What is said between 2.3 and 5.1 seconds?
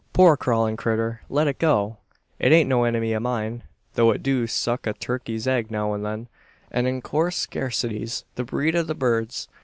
It ain't no enemy o' mine; though it do suck a